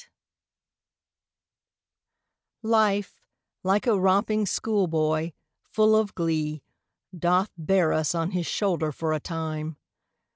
[2.63, 3.21] LIFE Life,
[3.61, 6.63] like a romping schoolboy, full of glee,
[7.15, 9.77] Doth bear us on his shoulder for a time.